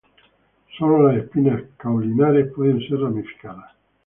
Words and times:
Sólo 0.79 1.03
las 1.07 1.21
espinas 1.23 1.61
caulinares 1.77 2.51
pueden 2.53 2.79
ser 2.79 2.99
ramificadas. 3.01 3.75